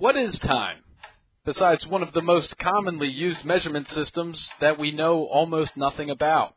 [0.00, 0.78] What is time?
[1.44, 6.54] Besides one of the most commonly used measurement systems that we know almost nothing about.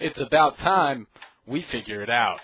[0.00, 1.06] It's about time
[1.46, 2.40] we figure it out.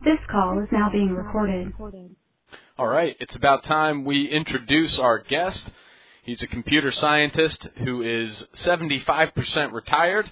[0.00, 2.16] This call is now being recorded.
[2.76, 5.70] All right, it's about time we introduce our guest.
[6.24, 10.28] He's a computer scientist who is 75% retired,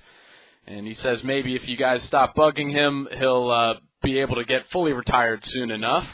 [0.67, 4.45] and he says maybe if you guys stop bugging him, he'll uh, be able to
[4.45, 6.07] get fully retired soon enough.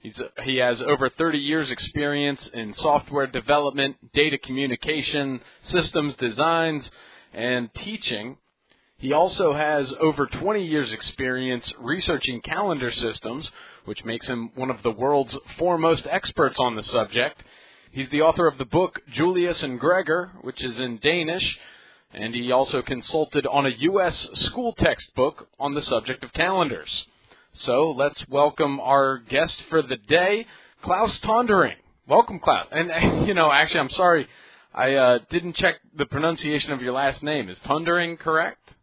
[0.00, 6.90] He's, he has over 30 years experience in software development, data communication, systems designs,
[7.32, 8.38] and teaching.
[8.98, 13.50] He also has over 20 years experience researching calendar systems,
[13.84, 17.44] which makes him one of the world's foremost experts on the subject.
[17.92, 21.58] He's the author of the book Julius and Gregor, which is in Danish,
[22.12, 24.28] and he also consulted on a U.S.
[24.34, 27.06] school textbook on the subject of calendars.
[27.52, 30.46] So let's welcome our guest for the day,
[30.80, 31.76] Klaus Tondering.
[32.06, 32.66] Welcome, Klaus.
[32.70, 34.26] And, you know, actually, I'm sorry,
[34.74, 37.48] I uh, didn't check the pronunciation of your last name.
[37.48, 38.74] Is Tondering correct?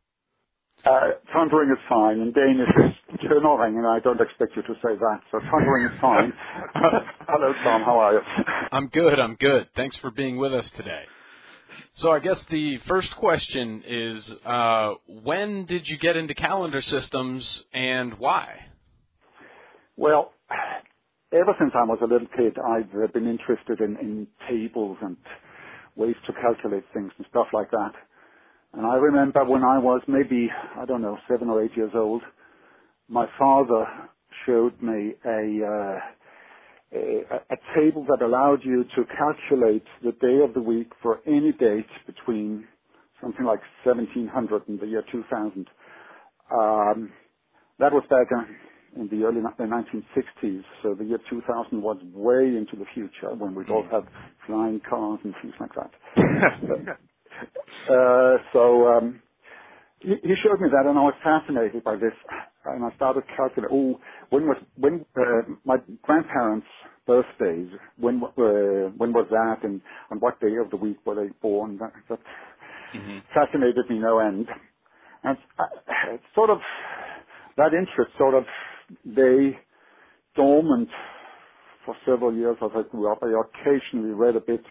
[0.85, 0.99] Uh,
[1.33, 2.19] Tondering is fine.
[2.21, 2.69] In Danish,
[3.09, 5.19] it's Tønnering, and I don't expect you to say that.
[5.31, 6.31] So Tondering is fine.
[7.27, 7.81] Hello, Tom.
[7.83, 8.21] How are you?
[8.71, 9.19] I'm good.
[9.19, 9.67] I'm good.
[9.75, 11.03] Thanks for being with us today.
[11.93, 17.65] So I guess the first question is, uh, when did you get into calendar systems
[17.73, 18.67] and why?
[19.97, 20.31] Well,
[21.33, 25.17] ever since I was a little kid, I've uh, been interested in, in tables and
[25.95, 27.91] ways to calculate things and stuff like that.
[28.73, 32.21] And I remember when I was maybe, I don't know, seven or eight years old,
[33.09, 33.85] my father
[34.45, 35.99] showed me a, uh,
[36.93, 41.51] a, a table that allowed you to calculate the day of the week for any
[41.53, 42.67] date between
[43.21, 45.67] something like 1700 and the year 2000.
[46.51, 47.11] Um,
[47.79, 48.27] that was back
[48.95, 53.69] in the early 1960s, so the year 2000 was way into the future when we'd
[53.69, 54.03] all have
[54.47, 55.91] flying cars and things like that.
[57.91, 59.21] uh, so um,
[59.99, 62.13] he, he showed me that, and I was fascinated by this,
[62.75, 63.69] and I started calculating.
[63.71, 63.99] Oh,
[64.31, 66.67] when was when uh, my grandparents'
[67.07, 67.69] birthdays?
[67.97, 69.81] When uh, when was that, and
[70.11, 71.79] on what day of the week were they born?
[71.79, 72.19] That, that
[72.95, 73.19] mm-hmm.
[73.33, 74.47] fascinated me no end,
[75.23, 76.59] and uh, sort of
[77.57, 78.45] that interest sort of
[79.05, 79.57] lay
[80.35, 80.89] dormant
[81.85, 83.19] for several years as I grew up.
[83.23, 84.61] I occasionally read a bit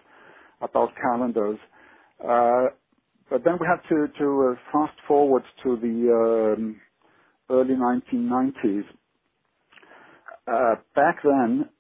[0.63, 1.59] about calendars.
[2.23, 2.67] Uh,
[3.31, 6.81] but then we had to, to uh, fast forward to the um,
[7.51, 8.85] early 1990s.
[10.47, 11.71] Uh, back then,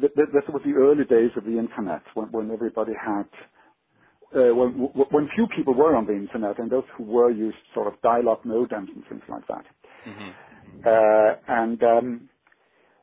[0.00, 3.28] th- th- this was the early days of the internet when, when everybody had,
[4.36, 4.72] uh, when,
[5.10, 8.44] when few people were on the internet and those who were used sort of dial-up
[8.44, 9.66] modems and things like that.
[10.06, 10.30] Mm-hmm.
[10.86, 12.30] Uh, and um,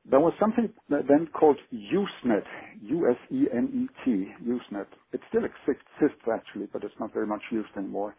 [0.06, 2.46] there was something then called Usenet,
[2.82, 4.88] U-S-E-N-E-T, Usenet.
[5.14, 8.16] It still exists actually, but it's not very much used anymore.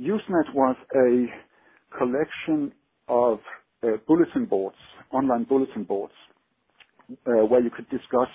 [0.00, 1.26] Usenet was a
[1.98, 2.72] collection
[3.08, 3.38] of
[3.84, 4.76] uh, bulletin boards,
[5.12, 6.14] online bulletin boards,
[7.26, 8.28] uh, where you could discuss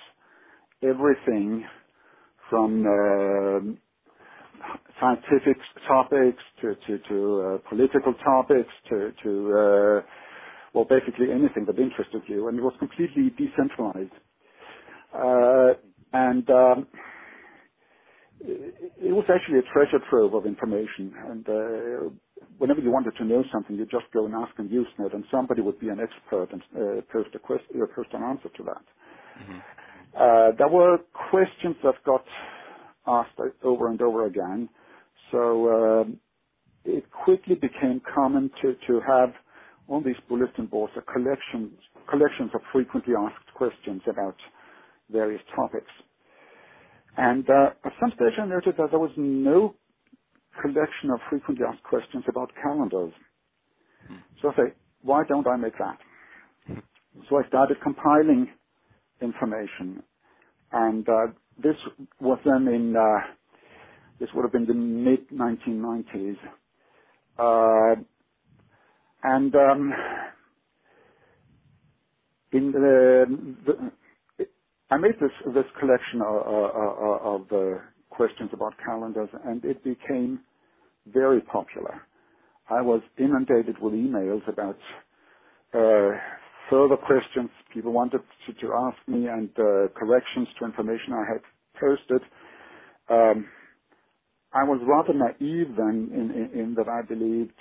[0.84, 1.66] everything
[2.50, 3.60] from uh,
[5.02, 5.58] scientific
[5.88, 10.02] topics to, to, to uh, political topics to, to uh,
[10.74, 14.14] well, basically anything that interested you, and it was completely decentralized.
[15.14, 15.74] Uh,
[16.14, 16.88] and um,
[18.44, 21.14] it, was actually a treasure trove of information.
[21.30, 22.10] And uh,
[22.58, 25.62] whenever you wanted to know something, you just go and ask on Usenet, and somebody
[25.62, 28.86] would be an expert and uh, post a question, uh, post an answer to that.
[29.42, 29.60] Mm-hmm.
[30.16, 30.98] Uh, there were
[31.30, 32.26] questions that got
[33.08, 34.70] asked over and over again,
[35.32, 36.20] so um,
[36.84, 39.30] it quickly became common to to have
[39.88, 41.72] on these bulletin boards a collection
[42.10, 44.36] collections of frequently asked questions about
[45.10, 45.92] various topics.
[47.18, 49.76] And uh, at some stage I noted that there was no
[50.62, 53.14] collection of frequently asked questions about calendars.
[54.08, 54.18] Hmm.
[54.42, 56.00] So I say, why don't I make that?
[57.30, 58.50] So I started compiling
[59.22, 60.04] information.
[60.72, 61.76] And uh, this
[62.22, 63.34] was then in, uh,
[64.20, 66.38] this would have been the mid 1990s.
[67.40, 68.02] Uh,
[69.24, 69.94] and um,
[72.54, 73.26] in the,
[73.66, 73.92] the,
[74.92, 77.80] I made this this collection of, of, of uh,
[78.12, 80.42] questions about calendars, and it became
[81.08, 82.02] very popular.
[82.70, 84.78] I was inundated with emails about
[85.74, 86.18] uh,
[86.70, 91.42] further questions people wanted to, ask me and uh, corrections to information I had
[91.80, 92.22] posted.
[93.10, 93.48] Um,
[94.54, 97.54] I was rather naive then in, that I believed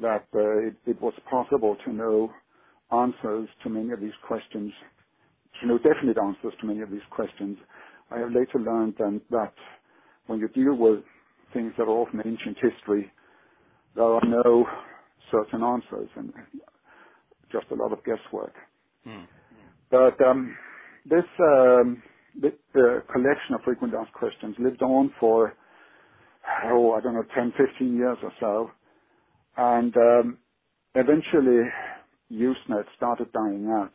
[0.00, 2.30] that uh, it, was possible to know
[2.92, 4.72] answers to many of these questions,
[5.62, 7.58] you know, definite answers to many of these questions.
[8.10, 9.54] I have later learned then that
[10.26, 11.04] when you deal with
[11.52, 13.10] things that are often ancient history,
[13.94, 14.66] there are no
[15.30, 16.32] certain answers and
[17.52, 18.54] just a lot of guesswork.
[19.04, 19.24] Hmm.
[19.90, 20.56] But um,
[21.04, 22.02] this, um,
[22.40, 25.54] this uh, collection of frequently asked questions lived on for,
[26.66, 28.70] oh, I don't know, 10, 15 years or so.
[29.56, 30.38] And um,
[30.94, 31.62] eventually,
[32.32, 33.92] Usenet started dying out.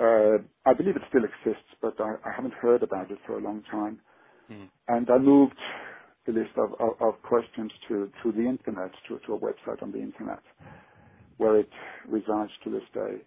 [0.00, 3.42] Uh, I believe it still exists, but I, I haven't heard about it for a
[3.42, 4.00] long time.
[4.48, 4.64] Hmm.
[4.88, 5.56] And I moved
[6.26, 9.92] the list of, of, of questions to, to the internet, to, to a website on
[9.92, 10.40] the internet,
[11.38, 11.70] where it
[12.08, 13.24] resides to this day.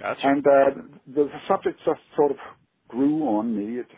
[0.00, 0.22] Gotcha.
[0.22, 2.38] And uh, the, the subject just sort of
[2.88, 3.80] grew on me.
[3.80, 3.88] It,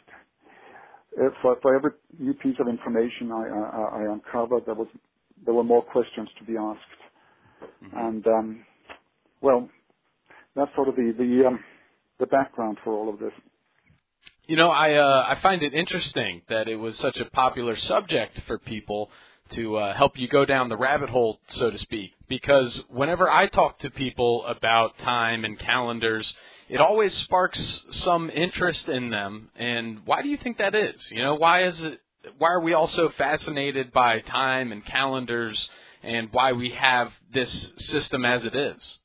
[1.18, 4.88] uh, for, for every new piece of information I, I, I uncovered, there was
[5.44, 7.02] there were more questions to be asked,
[7.82, 8.06] Mhm.
[8.06, 8.66] and um,
[9.42, 9.70] well,
[10.56, 11.60] that's sort of the the um,
[12.22, 13.32] the background for all of this.
[14.46, 18.40] You know, I uh, I find it interesting that it was such a popular subject
[18.46, 19.10] for people
[19.50, 22.12] to uh, help you go down the rabbit hole, so to speak.
[22.28, 26.34] Because whenever I talk to people about time and calendars,
[26.68, 29.50] it always sparks some interest in them.
[29.56, 31.10] And why do you think that is?
[31.10, 32.00] You know, why is it?
[32.38, 35.68] Why are we all so fascinated by time and calendars,
[36.04, 39.00] and why we have this system as it is?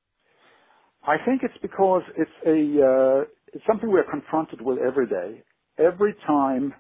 [1.08, 2.52] I think it's because it's a
[2.86, 5.44] uh, it's something we're confronted with every day.
[5.80, 6.76] Every time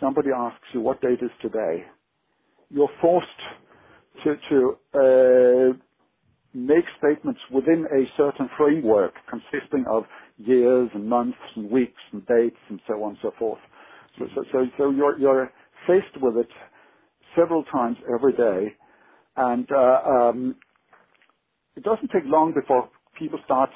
[0.00, 1.84] somebody asks you what date is today,
[2.70, 3.28] you're forced
[4.24, 5.78] to to uh,
[6.54, 10.04] make statements within a certain framework consisting of
[10.38, 13.60] years and months and weeks and dates and so on and so forth.
[14.18, 15.52] So so so, so you're you're
[15.86, 16.50] faced with it
[17.36, 18.74] several times every day,
[19.36, 20.56] and uh, um,
[21.76, 23.70] it doesn't take long before people start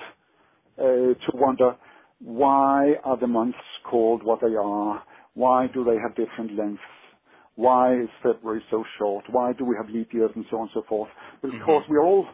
[0.79, 1.77] uh, to wonder
[2.21, 3.59] why are the months
[3.89, 5.03] called what they are?
[5.35, 6.83] Why do they have different lengths?
[7.55, 9.25] Why is February so short?
[9.31, 11.11] Why do we have leap years and so on and so forth?
[11.43, 11.65] But of Mhm.
[11.65, 12.27] course, we're all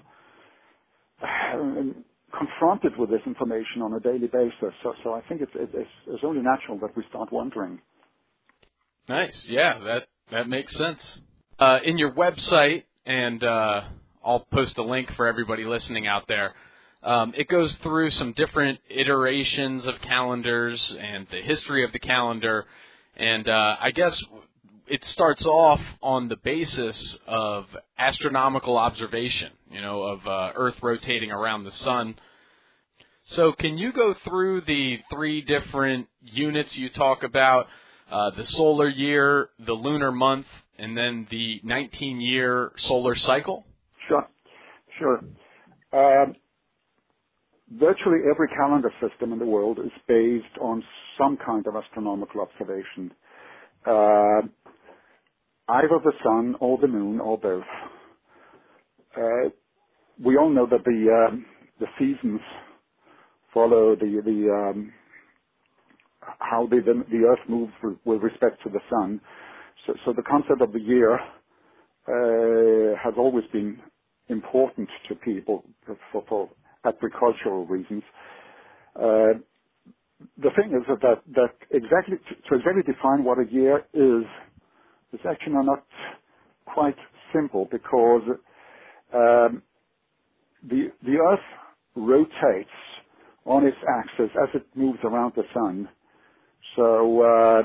[1.23, 2.05] um,
[2.37, 4.75] confronted with this information on a daily basis.
[4.83, 7.81] So, so I think it's, it's, it's only natural that we start wondering.
[9.09, 9.47] Nice.
[9.49, 11.23] Yeah, that that makes sense.
[11.59, 13.83] Uh, in your website, and uh,
[14.25, 16.55] I'll post a link for everybody listening out there.
[17.05, 22.65] Um, it goes through some different iterations of calendars and the history of the calendar,
[23.17, 24.23] and uh, I guess
[24.87, 27.67] it starts off on the basis of
[27.99, 29.53] astronomical observation.
[29.71, 32.17] You know, of uh, Earth rotating around the sun.
[33.27, 37.69] So, can you go through the three different units you talk about?
[38.11, 40.47] uh, the solar year, the lunar month,
[40.79, 43.65] and then the 19 year solar cycle?
[44.09, 44.29] Sure,
[44.99, 45.21] sure.
[45.93, 46.35] Um,
[47.73, 50.83] virtually every calendar system in the world is based on
[51.19, 53.13] some kind of astronomical observation,
[53.87, 54.43] uh,
[55.69, 57.65] either the sun or the moon or both.
[59.17, 59.51] Uh,
[60.25, 61.47] we all know that the um,
[61.81, 62.41] the seasons
[63.55, 64.93] follow the the um,
[66.41, 69.21] how the, the, the Earth moves with, with respect to the Sun.
[69.87, 71.15] So, so the concept of the year
[72.09, 73.81] uh, has always been
[74.29, 75.65] important to people
[76.13, 76.51] for, for
[76.87, 78.03] agricultural reasons.
[78.97, 79.41] Uh,
[80.39, 84.25] the thing is that, that, that exactly to, exactly define what a year is
[85.15, 85.85] is actually not
[86.67, 86.97] quite
[87.35, 88.23] simple because
[89.15, 89.63] um,
[90.69, 91.47] the the Earth
[91.97, 92.71] rotates
[93.47, 95.89] on its axis as it moves around the Sun.
[96.77, 97.63] So, uh,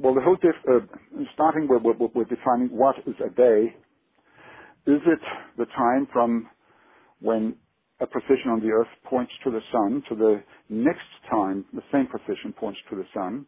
[0.00, 3.76] well, the whole dif- uh, starting with, with, with defining what is a day.
[4.86, 5.20] Is it
[5.58, 6.48] the time from
[7.20, 7.56] when
[8.00, 12.06] a position on the Earth points to the Sun to the next time the same
[12.06, 13.46] position points to the Sun?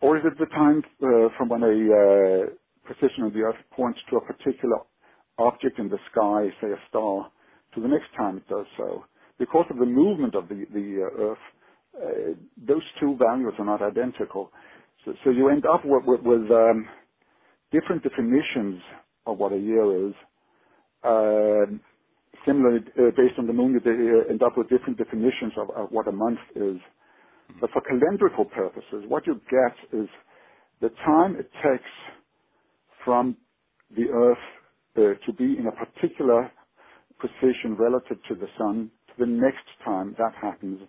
[0.00, 2.46] Or is it the time uh, from when a uh,
[2.86, 4.78] position on the Earth points to a particular
[5.38, 7.30] object in the sky, say a star,
[7.74, 9.04] to the next time it does so?
[9.38, 11.38] Because of the movement of the, the uh, Earth,
[11.96, 12.34] uh,
[12.66, 14.52] those two values are not identical.
[15.04, 16.88] So, so you end up with, with, with um,
[17.72, 18.80] different definitions
[19.26, 20.14] of what a year is.
[22.46, 25.88] Similarly, uh, based on the moon, you uh, end up with different definitions of, of
[25.90, 26.76] what a month is.
[27.60, 30.08] But for calendrical purposes, what you get is
[30.80, 31.90] the time it takes
[33.04, 33.38] from
[33.90, 34.38] the Earth
[34.96, 36.52] uh, to be in a particular
[37.20, 40.80] position relative to the Sun to the next time that happens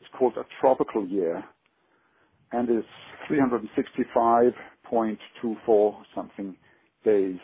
[0.00, 1.44] is called a tropical year
[2.52, 2.84] and is
[3.30, 6.56] 365.24 something
[7.04, 7.38] days.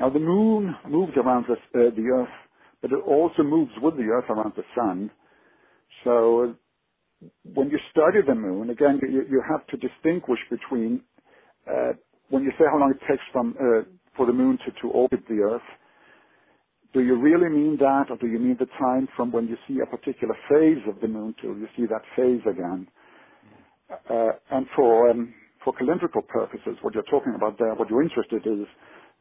[0.00, 2.28] Now the moon moves around the, uh, the Earth
[2.82, 5.10] but it also moves with the Earth around the Sun.
[6.04, 6.54] So
[7.54, 11.02] when you study the Moon, again, you, you have to distinguish between
[11.68, 11.92] uh,
[12.30, 13.82] when you say how long it takes from uh,
[14.16, 15.62] for the Moon to, to orbit the Earth.
[16.94, 19.78] Do you really mean that, or do you mean the time from when you see
[19.82, 22.88] a particular phase of the Moon till you see that phase again?
[24.10, 28.46] Uh, and for um, for calendrical purposes, what you're talking about there, what you're interested
[28.46, 28.66] is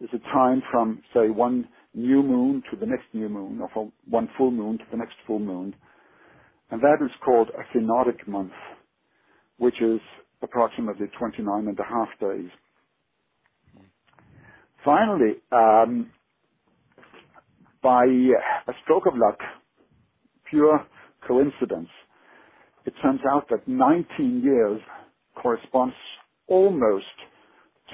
[0.01, 3.91] is a time from say one new moon to the next new moon, or from
[4.09, 5.75] one full moon to the next full moon,
[6.71, 8.53] and that is called a synodic month,
[9.57, 9.99] which is
[10.43, 12.49] approximately 29 and a half days.
[14.85, 16.11] Finally, um,
[17.83, 19.39] by a stroke of luck,
[20.49, 20.85] pure
[21.27, 21.89] coincidence,
[22.85, 24.81] it turns out that 19 years
[25.41, 25.95] corresponds
[26.47, 27.05] almost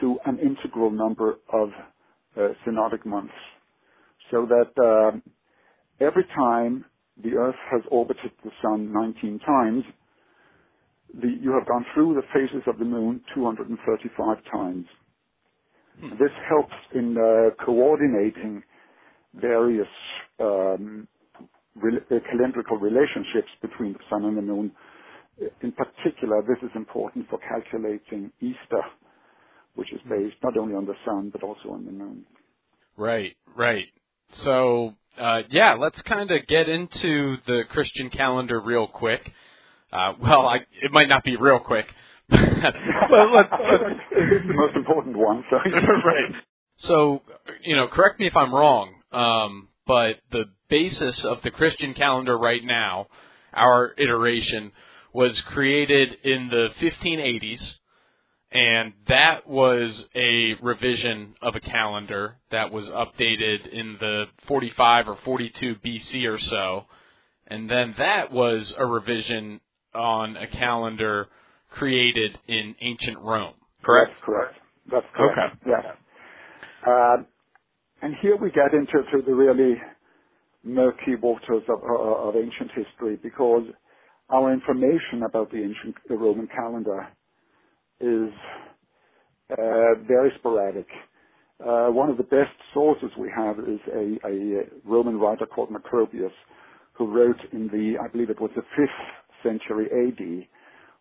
[0.01, 1.69] to an integral number of
[2.67, 3.33] synodic months.
[4.31, 5.19] So that uh,
[6.05, 6.85] every time
[7.17, 9.83] the Earth has orbited the Sun 19 times,
[11.13, 14.85] the, you have gone through the phases of the Moon 235 times.
[15.99, 16.09] Hmm.
[16.11, 18.63] This helps in uh, coordinating
[19.35, 19.87] various
[20.39, 21.07] um,
[21.75, 24.75] re- uh, calendrical relationships between the Sun and the Moon.
[25.61, 28.83] In particular, this is important for calculating Easter,
[29.75, 32.25] which is based not only on the Sun but also on the Moon.
[32.97, 33.87] Right, right.
[34.31, 39.31] So, uh, yeah, let's kind of get into the Christian calendar real quick.
[39.91, 41.93] Uh, well, I, it might not be real quick.
[42.29, 43.49] but let's,
[44.11, 45.43] it's the most important one.
[45.49, 45.57] So.
[46.05, 46.35] right.
[46.77, 47.21] So,
[47.61, 52.37] you know, correct me if I'm wrong, um, but the basis of the Christian calendar
[52.37, 53.07] right now,
[53.53, 54.71] our iteration,
[55.13, 57.75] was created in the 1580s
[58.55, 65.15] and that was a revision of a calendar that was updated in the 45 or
[65.17, 66.85] 42 BC or so.
[67.47, 69.59] And then that was a revision
[69.93, 71.27] on a calendar
[71.69, 73.55] created in ancient Rome.
[73.83, 74.13] Correct?
[74.21, 74.55] Correct.
[74.89, 75.57] That's correct.
[75.57, 75.71] Okay.
[75.71, 75.95] Yes.
[76.87, 77.17] Uh,
[78.01, 79.75] and here we get into the really
[80.63, 83.63] murky waters of, uh, of ancient history because
[84.29, 87.09] our information about the ancient the Roman calendar
[87.99, 88.31] is
[89.51, 90.87] uh, very sporadic.
[91.59, 96.33] Uh, one of the best sources we have is a, a, Roman writer called Macrobius,
[96.93, 100.47] who wrote in the, I believe it was the 5th century AD,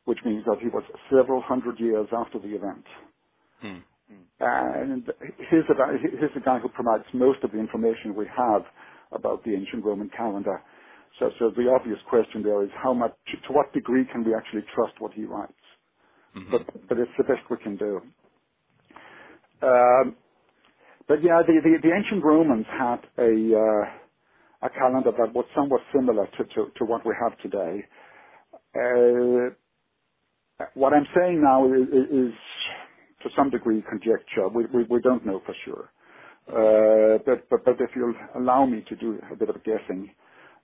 [0.04, 2.84] which means that he was several hundred years after the event.
[3.60, 3.78] Hmm.
[4.40, 5.10] And
[5.50, 8.62] here's a, here's a guy who provides most of the information we have
[9.12, 10.62] about the ancient Roman calendar.
[11.18, 13.14] So, so the obvious question there is how much,
[13.46, 15.52] to what degree can we actually trust what he writes?
[16.36, 16.52] Mm-hmm.
[16.52, 18.00] But, but it's the best we can do.
[19.62, 20.16] Um,
[21.08, 24.12] but yeah, the, the, the, ancient Romans had a, uh,
[24.66, 27.84] a calendar that was somewhat similar to, to, to what we have today.
[28.76, 29.54] Uh,
[30.74, 32.34] what I'm saying now is, is,
[33.22, 34.48] to some degree conjecture.
[34.54, 35.90] We, we, we don't know for sure.
[36.48, 40.10] Uh, but, but, but if you'll allow me to do a bit of guessing,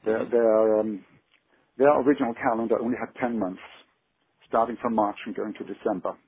[0.04, 0.32] their, mm-hmm.
[0.32, 1.04] their, um,
[1.78, 3.62] their original calendar only had 10 months
[4.50, 6.18] starting from March and going to December.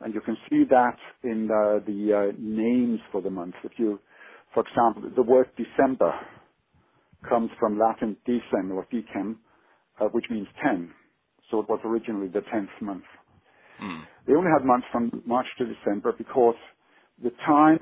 [0.00, 3.58] And you can see that in uh, the uh, names for the months.
[3.64, 4.00] If you,
[4.54, 6.12] for example, the word December
[7.28, 9.38] comes from Latin decem or decem,
[10.00, 10.92] uh, which means 10.
[11.50, 13.04] So it was originally the 10th month.
[13.82, 14.06] Mm.
[14.26, 16.56] They only had months from March to December because
[17.22, 17.78] the time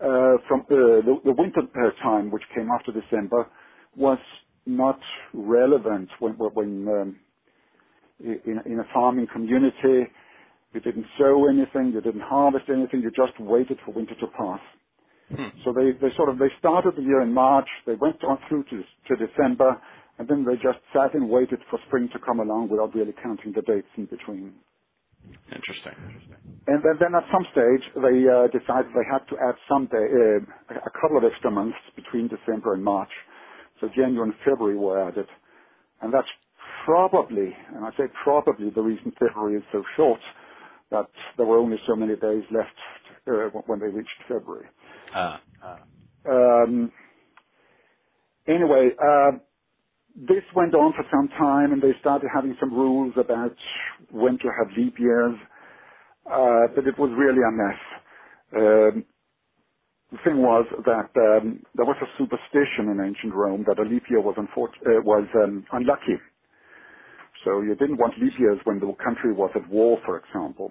[0.00, 3.50] uh, from uh, the, the, winter uh, time, which came after December,
[3.96, 4.18] was
[4.66, 5.00] not
[5.34, 7.20] relevant when, when um,
[8.20, 10.10] in, in a farming community.
[10.74, 14.60] You didn't sow anything, you didn't harvest anything, you just waited for winter to pass.
[15.36, 15.48] Hmm.
[15.64, 18.64] So they, they sort of, they started the year in March, they went on through
[18.64, 19.80] to, to December,
[20.18, 23.52] and then they just sat and waited for spring to come along without really counting
[23.54, 24.56] the dates in between.
[25.54, 25.94] Interesting.
[26.66, 29.98] And then, then at some stage, they uh, decided they had to add some day,
[29.98, 33.10] uh, a couple of extra months between December and March.
[33.80, 35.26] So January and February were added.
[36.02, 36.28] And that's
[36.88, 40.20] probably, and I say probably, the reason February is so short,
[40.90, 42.78] that there were only so many days left
[43.28, 44.68] uh, when they reached February.
[45.14, 45.78] Uh, uh.
[46.28, 46.92] Um,
[48.48, 49.32] anyway, uh,
[50.16, 53.56] this went on for some time, and they started having some rules about
[54.12, 55.36] when to have leap years,
[56.26, 57.82] uh, but it was really a mess.
[58.56, 59.06] Um,
[60.12, 64.04] the thing was that um, there was a superstition in ancient Rome that a leap
[64.10, 66.16] year was, unfor- uh, was um, unlucky.
[67.48, 70.70] So you didn't want leap years when the country was at war, for example.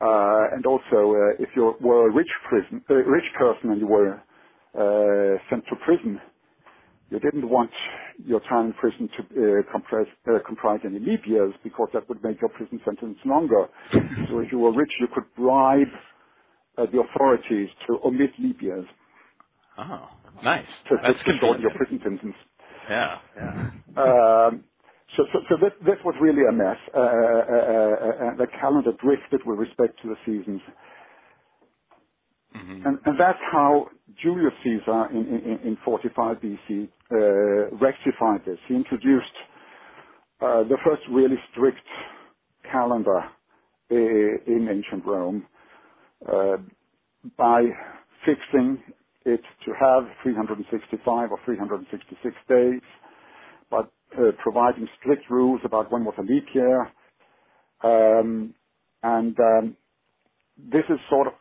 [0.00, 3.88] Uh, and also, uh, if you were a rich, prison, uh, rich person and you
[3.88, 4.14] were
[4.78, 6.20] uh, sent to prison,
[7.10, 7.70] you didn't want
[8.24, 12.22] your time in prison to uh, compress, uh, comprise any leap years because that would
[12.24, 13.68] make your prison sentence longer.
[14.30, 15.88] so if you were rich, you could bribe
[16.78, 18.86] uh, the authorities to omit leap years
[19.78, 20.08] Oh,
[20.44, 20.66] nice.
[20.88, 22.36] to, That's to shorten your prison sentence.
[22.88, 23.70] Yeah, yeah.
[23.96, 24.64] Um,
[25.16, 26.78] so, so, so this, this was really a mess.
[26.94, 30.62] Uh, uh, uh, uh, the calendar drifted with respect to the seasons.
[32.54, 33.88] hmm And, and that's how
[34.22, 38.58] Julius Caesar in, in, in 45 BC uh, rectified this.
[38.68, 39.34] He introduced
[40.40, 41.86] uh, the first really strict
[42.70, 43.30] calendar
[43.90, 45.46] in ancient Rome
[46.28, 46.58] uh,
[47.38, 47.62] by
[48.26, 48.82] fixing
[49.26, 52.82] it to have 365 or 366 days,
[53.70, 56.82] but uh, providing strict rules about when was a leap year.
[57.84, 58.54] Um,
[59.02, 59.76] and um,
[60.58, 61.34] this is sort of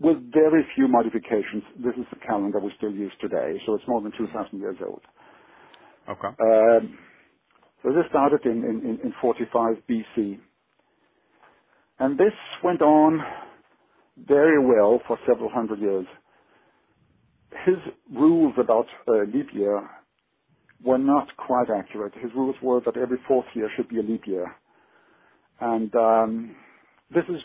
[0.00, 4.02] with very few modifications, this is the calendar we still use today, so it's more
[4.02, 5.02] than 2,000 years old.
[6.08, 6.36] Okay.
[6.40, 6.98] Um,
[7.82, 10.40] so this started in, in, in 45 BC.
[11.98, 12.32] And this
[12.64, 13.20] went on
[14.18, 16.06] very well for several hundred years.
[17.66, 17.76] His
[18.12, 19.88] rules about uh, leap year
[20.84, 22.14] were not quite accurate.
[22.20, 24.54] His rules were that every fourth year should be a leap year.
[25.60, 26.56] And um,
[27.14, 27.40] this is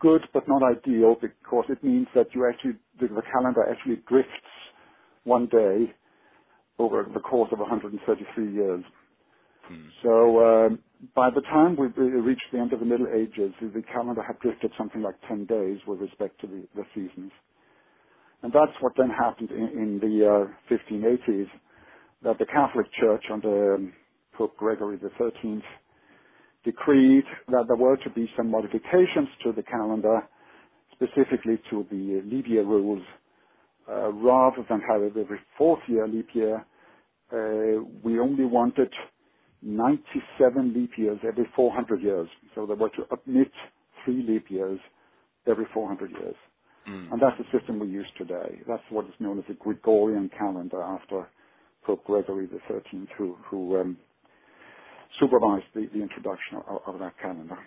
[0.00, 4.30] good but not ideal because it means that you actually, the, the calendar actually drifts
[5.24, 5.92] one day
[6.78, 8.84] over the course of 133 years.
[9.68, 9.86] Hmm.
[10.02, 10.78] So um,
[11.14, 14.72] by the time we reached the end of the Middle Ages, the calendar had drifted
[14.76, 17.32] something like 10 days with respect to the, the seasons.
[18.42, 21.48] And that's what then happened in, in the uh, 1580s,
[22.24, 23.94] that the Catholic Church under um,
[24.36, 25.62] Pope Gregory XIII
[26.64, 30.22] decreed that there were to be some modifications to the calendar,
[30.92, 33.02] specifically to the leap year rules,
[33.88, 36.66] uh, rather than have it every fourth year leap year.
[37.32, 38.92] Uh, we only wanted
[39.62, 42.28] 97 leap years every 400 years.
[42.54, 43.52] So they were to admit
[44.04, 44.80] three leap years
[45.46, 46.36] every 400 years.
[46.88, 47.12] Mm.
[47.12, 48.60] And that's the system we use today.
[48.68, 51.28] That's what is known as the Gregorian calendar after
[51.84, 53.96] Pope Gregory XIII, who, who um,
[55.20, 57.58] supervised the, the introduction of, of that calendar.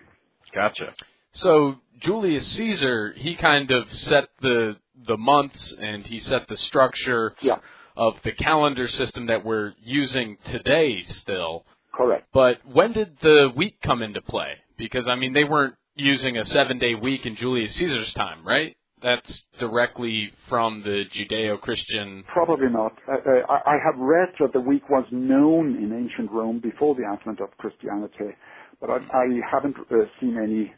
[0.54, 0.94] Gotcha.
[1.34, 4.78] So Julius Caesar, he kind of set the
[5.08, 7.58] the months and he set the structure Yeah,
[7.96, 11.66] of the calendar system that we're using today still.
[11.94, 12.28] correct.
[12.34, 14.56] But when did the week come into play?
[14.78, 18.76] Because I mean they weren't using a 7-day week in Julius Caesar's time, right?
[19.02, 22.94] That's directly from the Judeo-Christian Probably not.
[23.08, 27.04] Uh, I, I have read that the week was known in ancient Rome before the
[27.06, 28.36] advent of Christianity,
[28.82, 30.74] but I, I haven't uh, seen any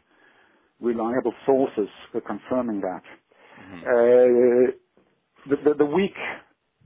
[0.80, 3.02] reliable sources uh, confirming that.
[3.86, 4.72] Uh,
[5.48, 6.16] the, the, the week,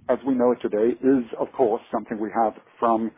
[0.09, 3.11] as we know it today, is of course something we have from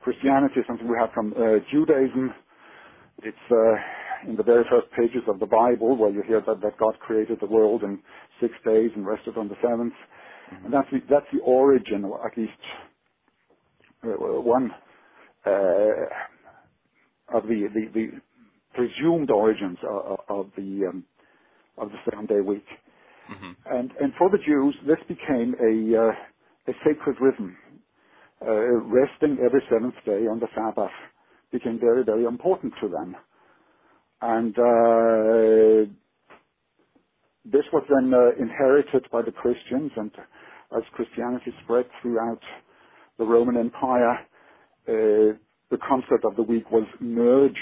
[0.00, 2.32] Christianity, something we have from uh, Judaism.
[3.22, 3.74] It's uh,
[4.28, 7.38] in the very first pages of the Bible where you hear that, that God created
[7.40, 8.00] the world in
[8.40, 9.94] six days and rested on the seventh.
[10.64, 12.52] And that's the, that's the origin, or at least
[14.04, 14.70] uh, one
[15.46, 15.50] uh,
[17.36, 18.06] of the, the, the
[18.74, 21.04] presumed origins of, of the um,
[21.78, 22.66] of the seven-day week.
[23.30, 23.56] Mhm.
[23.66, 25.74] And and for the Jews, this became a
[26.08, 26.12] uh,
[26.68, 27.56] a sacred rhythm.
[28.42, 28.50] Uh,
[29.00, 30.92] resting every seventh day on the Sabbath
[31.52, 33.16] became very very important to them,
[34.26, 35.92] and uh,
[37.44, 39.92] this was then uh, inherited by the Christians.
[39.96, 40.10] And
[40.74, 42.40] as Christianity spread throughout
[43.18, 44.14] the Roman Empire,
[44.88, 45.36] uh,
[45.70, 47.58] the concept of the week was merged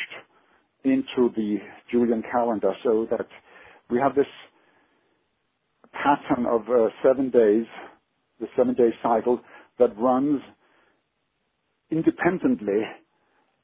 [0.84, 1.56] into the
[1.90, 3.26] Julian calendar, so that
[3.90, 4.26] we have this
[5.92, 7.66] pattern of uh, seven days,
[8.40, 9.40] the seven-day cycle
[9.78, 10.40] that runs
[11.90, 12.82] independently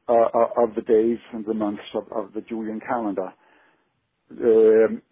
[0.08, 3.32] uh, uh, of the days and the months of, of the Julian calendar.
[4.32, 5.02] Um,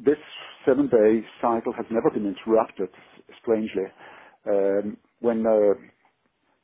[0.00, 0.18] this
[0.66, 2.88] seven-day cycle has never been interrupted,
[3.42, 3.84] strangely.
[4.48, 5.74] Um, when uh,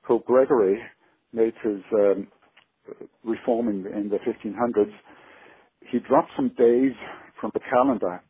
[0.06, 0.78] Pope Gregory
[1.32, 2.28] made his um,
[3.24, 4.92] reform in, in the 1500s,
[5.92, 6.92] he dropped some days
[7.40, 8.22] from the calendar,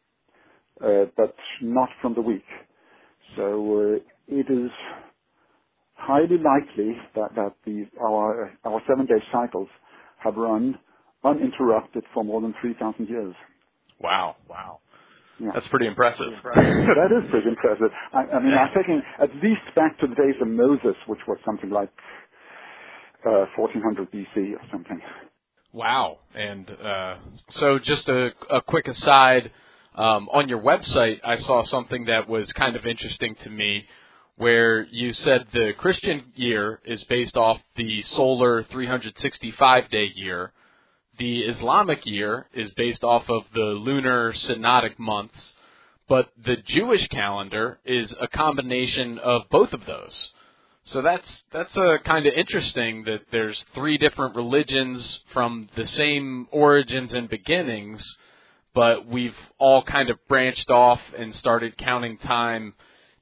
[0.84, 2.44] uh, but not from the week.
[3.36, 4.70] So uh, it is
[5.94, 9.68] highly likely that, that the, our, our seven-day cycles
[10.18, 10.78] have run
[11.24, 13.34] uninterrupted for more than 3,000 years.
[14.00, 14.36] Wow.
[14.48, 14.80] Wow.
[15.40, 15.50] Yeah.
[15.54, 16.26] That's pretty impressive.
[16.44, 17.90] that is pretty impressive.
[18.12, 21.38] I, I mean, I'm thinking at least back to the days of Moses, which was
[21.44, 21.90] something like
[23.26, 25.00] uh, 1400 BC or something.
[25.72, 26.18] Wow.
[26.34, 27.16] And uh,
[27.48, 29.50] so, just a, a quick aside
[29.96, 33.86] Um, on your website, I saw something that was kind of interesting to me,
[34.36, 40.52] where you said the Christian year is based off the solar 365 day year.
[41.18, 45.54] The Islamic year is based off of the lunar synodic months,
[46.08, 50.32] but the Jewish calendar is a combination of both of those.
[50.82, 55.86] So that's that's uh, a kind of interesting that there's three different religions from the
[55.86, 58.16] same origins and beginnings,
[58.74, 62.74] but we've all kind of branched off and started counting time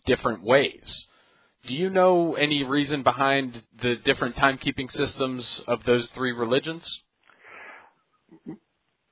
[0.05, 1.07] different ways.
[1.67, 7.03] Do you know any reason behind the different timekeeping systems of those three religions?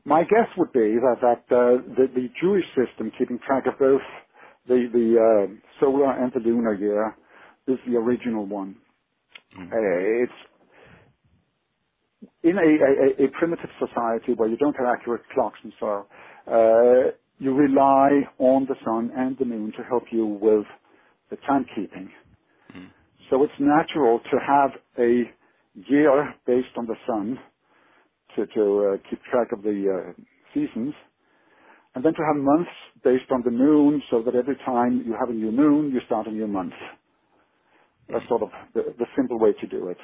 [0.05, 4.01] My guess would be that, that uh, the, the Jewish system, keeping track of both
[4.67, 7.15] the, the uh, solar and the lunar year,
[7.69, 8.77] is the original one.
[9.57, 9.67] Mm.
[9.71, 10.33] Uh, it's
[12.43, 16.07] in a, a, a, primitive society where you don't have accurate clocks and so,
[16.51, 20.67] uh, you rely on the sun and the moon to help you with
[21.31, 22.09] the timekeeping.
[22.77, 22.93] Mm.
[23.31, 25.25] So it's natural to have a
[25.75, 27.39] year based on the sun
[28.37, 30.23] to, to uh, keep track of the uh,
[30.55, 30.95] seasons,
[31.95, 32.71] and then to have months
[33.05, 36.27] based on the moon so that every time you have a new moon, you start
[36.29, 36.75] a new month.
[38.13, 39.99] That's sort of the, the simple way to do it.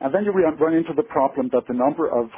[0.00, 2.30] And then you run into the problem that the number of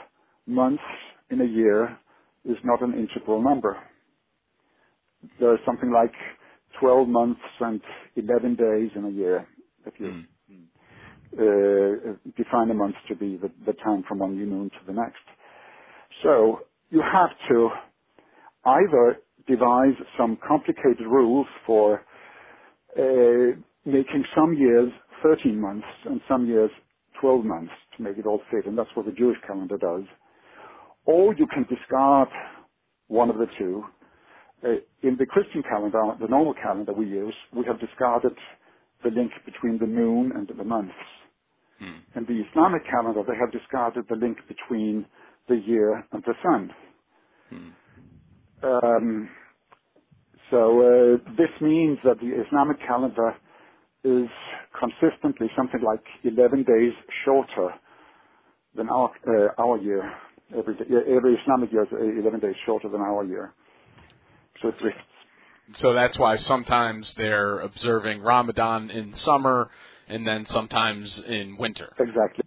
[0.47, 0.83] months
[1.31, 1.99] in a year
[2.45, 3.77] is not an integral number.
[5.41, 6.13] There's something like
[6.81, 7.81] 12 months and
[8.17, 9.49] 11 days in a year
[9.87, 10.15] if you
[10.51, 10.67] mm.
[11.39, 14.93] uh, define a month to be the, the time from one new moon to the
[14.95, 15.19] next.
[16.25, 16.61] So
[16.91, 17.69] you have to
[18.67, 22.01] either devise some complicated rules for
[22.99, 24.91] uh, making some years
[25.23, 26.71] 13 months and some years
[27.21, 30.05] 12 months to make it all fit, and that's what the Jewish calendar does.
[31.07, 32.29] Or you can discard
[33.09, 33.85] one of the two.
[34.65, 38.33] Uh, in the Christian calendar, the normal calendar we use, we have discarded
[39.05, 40.95] the link between the moon and the months.
[41.79, 41.99] Hmm.
[42.17, 45.07] In the Islamic calendar, they have discarded the link between
[45.49, 46.71] the year and the sun.
[47.51, 47.71] Hmm.
[48.63, 49.31] Um,
[50.51, 53.37] so uh, this means that the Islamic calendar
[54.05, 54.29] is
[54.79, 57.71] consistently something like 11 days shorter
[58.77, 60.03] than our uh, our year.
[60.57, 63.55] Every every Islamic year is 11 days shorter than our year.
[64.63, 64.73] So.
[65.75, 69.71] So that's why sometimes they're observing Ramadan in summer
[70.09, 71.93] and then sometimes in winter.
[71.99, 72.45] Exactly.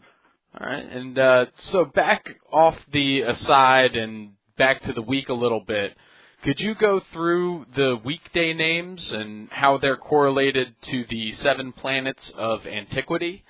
[0.60, 0.84] All right.
[0.84, 5.96] And uh, so back off the aside and back to the week a little bit.
[6.42, 12.32] Could you go through the weekday names and how they're correlated to the seven planets
[12.32, 13.44] of antiquity?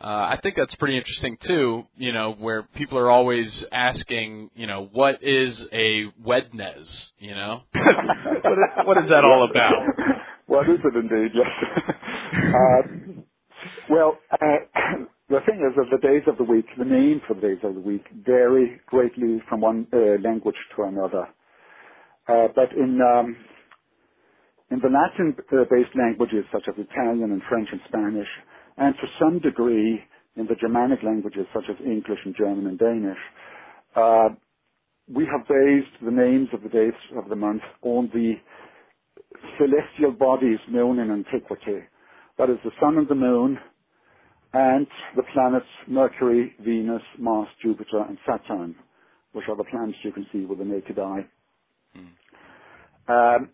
[0.00, 1.84] Uh, I think that's pretty interesting too.
[1.96, 7.08] You know, where people are always asking, you know, what is a Wednes?
[7.18, 9.82] You know, what, is, what is that all about?
[10.46, 11.32] what is it indeed?
[11.34, 11.94] Yes.
[12.54, 13.22] uh,
[13.90, 17.42] well, uh, the thing is that the days of the week, the names for the
[17.42, 21.28] days of the week, vary greatly from one uh, language to another.
[22.26, 23.36] Uh, but in um,
[24.70, 28.28] in the Latin-based languages such as Italian and French and Spanish,
[28.78, 30.00] and to some degree
[30.36, 33.18] in the Germanic languages such as English and German and Danish,
[33.96, 34.28] uh,
[35.08, 38.34] we have based the names of the days of the month on the
[39.58, 41.84] celestial bodies known in antiquity.
[42.38, 43.58] That is the sun and the moon,
[44.52, 48.76] and the planets Mercury, Venus, Mars, Jupiter, and Saturn,
[49.32, 51.28] which are the planets you can see with the naked eye.
[53.08, 53.50] Um,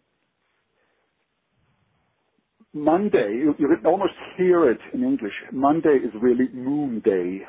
[2.76, 5.32] Monday, you, you, can almost hear it in English.
[5.50, 7.40] Monday is really Moon Day.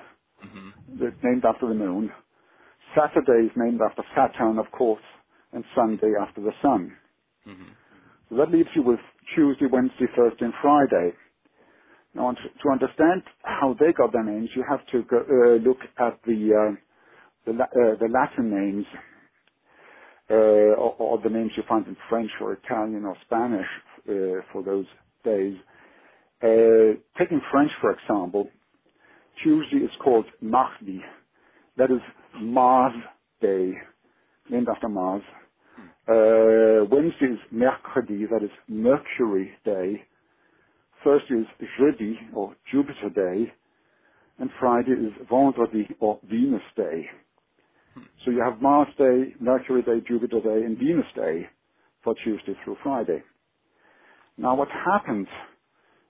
[0.45, 1.03] Mm-hmm.
[1.03, 2.09] It's named after the moon.
[2.95, 5.03] Saturday is named after Saturn, of course,
[5.51, 6.93] and Sunday after the sun.
[7.45, 7.71] Mm-hmm.
[8.29, 8.99] So that leaves you with
[9.35, 11.11] Tuesday, Wednesday, Thursday, and Friday.
[12.15, 16.19] Now, to understand how they got their names, you have to go, uh, look at
[16.25, 16.75] the uh,
[17.45, 18.85] the, uh, the Latin names
[20.29, 23.67] uh, or, or, the names you find in French or Italian or Spanish
[24.09, 24.85] uh, for those
[25.23, 25.57] days.
[26.43, 28.49] Uh, taking French, for example,
[29.43, 31.01] Tuesday is called Mardi.
[31.77, 32.01] That is
[32.41, 32.93] Mars
[33.41, 33.73] Day,
[34.49, 35.23] named after Mars.
[36.07, 40.03] Uh, Wednesday is Mercredi, that is Mercury Day.
[41.03, 43.53] Thursday is Jeudi, or Jupiter Day.
[44.39, 47.05] And Friday is Vendredi, or Venus Day.
[48.25, 51.47] So you have Mars Day, Mercury Day, Jupiter Day, and Venus Day
[52.03, 53.23] for Tuesday through Friday.
[54.37, 55.27] Now what happened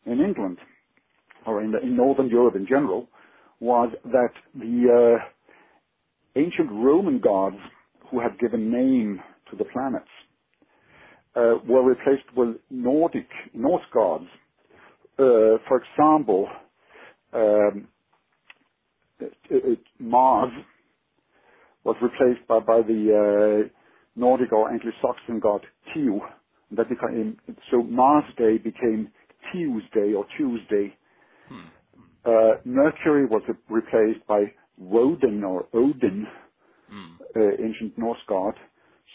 [0.06, 0.58] in England,
[1.46, 3.08] or in, the, in Northern Europe in general,
[3.60, 7.58] was that the uh, ancient Roman gods
[8.12, 10.08] who had given name to the planets
[11.36, 14.26] uh, were replaced with Nordic, Norse gods.
[15.20, 16.48] Uh, for example,
[17.34, 17.88] um,
[19.20, 20.52] it, it, Mars
[21.84, 23.70] was replaced by, by the uh,
[24.16, 25.62] Nordic or Anglo-Saxon god
[25.96, 26.20] Tiw.
[26.72, 27.38] That became,
[27.72, 29.12] so Mars Day became
[29.54, 30.98] Tuesday or Tuesday.
[31.50, 31.68] Hmm.
[32.26, 34.44] Uh, Mercury was replaced by
[34.78, 36.28] Woden or Odin,
[36.90, 37.16] Hmm.
[37.36, 38.56] uh, ancient Norse god.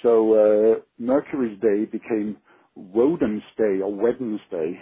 [0.02, 2.38] So uh, Mercury's day became
[2.76, 4.80] Woden's day or Wednesday.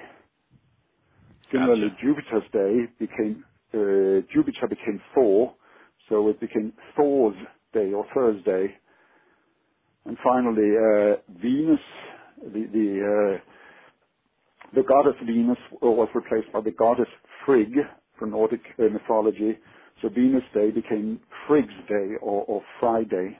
[1.53, 1.99] Similarly, Gotcha.
[2.03, 5.57] Jupiter's day became uh, Jupiter became Thor,
[6.09, 7.37] so it became Thor's
[7.75, 8.75] day or Thursday.
[10.07, 11.81] And finally, uh, Venus,
[12.43, 17.09] the the, uh, the goddess Venus was replaced by the goddess
[17.45, 17.75] Frigg
[18.19, 19.59] from Nordic uh, mythology.
[20.03, 23.39] So Venus Day became Frigg's Day or, or Friday.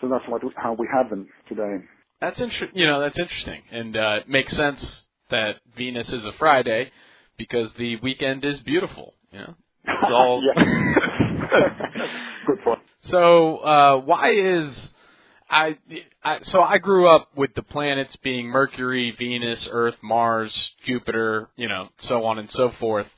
[0.00, 1.78] So that's what how we have them today.
[2.20, 6.32] That's inter- You know, that's interesting, and uh, it makes sense that Venus is a
[6.32, 6.90] Friday
[7.36, 9.14] because the weekend is beautiful.
[9.32, 9.54] You know.
[10.10, 10.42] All-
[12.46, 12.80] Good point.
[13.02, 14.92] So uh, why is
[15.48, 15.78] I,
[16.24, 21.68] I so I grew up with the planets being Mercury, Venus, Earth, Mars, Jupiter, you
[21.68, 23.08] know, so on and so forth.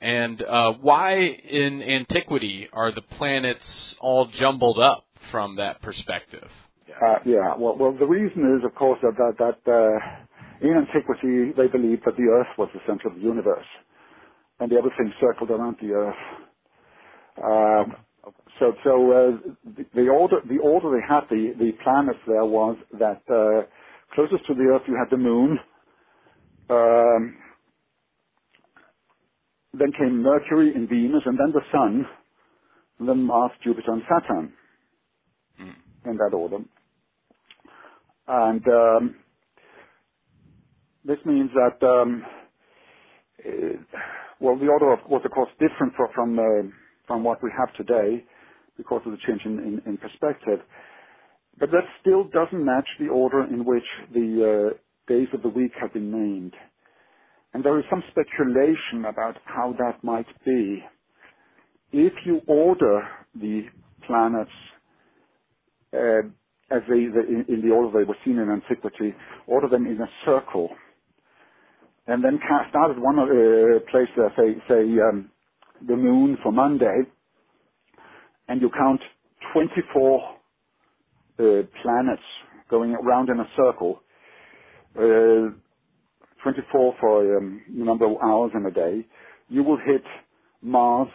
[0.00, 6.50] And uh, why in antiquity are the planets all jumbled up from that perspective?
[6.88, 7.54] Uh, yeah.
[7.56, 12.02] Well, well, the reason is, of course, that that, that uh, in antiquity they believed
[12.04, 13.66] that the Earth was the center of the universe,
[14.58, 16.16] and everything circled around the Earth.
[17.42, 17.96] Um,
[18.62, 19.32] so, so uh,
[19.76, 23.66] the, the order the order they had the the planets there was that uh,
[24.14, 25.58] closest to the Earth you had the Moon.
[26.70, 27.38] Um,
[29.74, 32.06] then came Mercury and Venus, and then the Sun,
[33.00, 34.54] and then Mars, Jupiter, and Saturn
[35.58, 35.70] Hmm.
[36.06, 36.58] in that order.
[38.28, 39.16] And um,
[41.04, 42.22] this means that, um,
[43.44, 43.98] eh,
[44.40, 46.70] well, the order of, was of course different fro- from uh,
[47.06, 48.24] from what we have today
[48.76, 50.60] because of the change in, perspective.
[51.58, 55.72] But that still doesn't match the order in which the uh, days of the week
[55.80, 56.54] have been named.
[57.54, 60.82] And there is some speculation about how that might be.
[61.92, 63.64] If you order the
[64.06, 64.50] planets
[65.94, 66.22] uh,
[66.70, 69.14] as they, the, in, the order they were seen in antiquity,
[69.46, 70.70] order them in a circle,
[72.06, 75.30] and then start at one uh, place, say, say um,
[75.86, 77.02] the moon for Monday,
[78.48, 79.00] and you count
[79.54, 80.20] 24
[81.38, 81.44] uh,
[81.82, 82.22] planets
[82.70, 84.00] going around in a circle,
[84.96, 85.56] uh,
[86.42, 89.06] 24 for um, the number of hours in a day,
[89.48, 90.02] you will hit
[90.62, 91.08] Mars,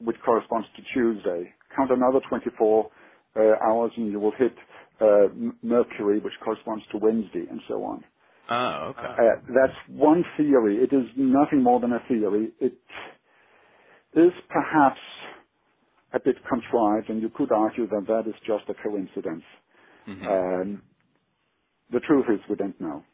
[0.00, 1.54] which corresponds to Tuesday.
[1.76, 2.90] Count another 24
[3.36, 4.54] uh, hours and you will hit
[5.00, 5.28] uh,
[5.62, 8.04] Mercury, which corresponds to Wednesday, and so on.
[8.50, 9.16] Oh, okay.
[9.18, 10.78] Uh, that's one theory.
[10.78, 12.52] It is nothing more than a theory.
[12.60, 12.78] It
[14.14, 15.00] is perhaps
[16.12, 19.44] a bit contrived, and you could argue that that is just a coincidence.
[20.06, 20.26] Mhm.
[20.26, 20.82] Um,
[21.90, 23.04] the truth is, we don't know.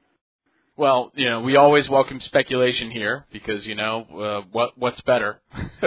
[0.76, 5.40] Well, you know, we always welcome speculation here because you know uh, what what's better.